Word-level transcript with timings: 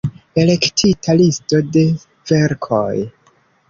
Elektita 0.43 1.15
listo 1.21 1.63
de 1.77 1.87
verkoj. 2.35 2.95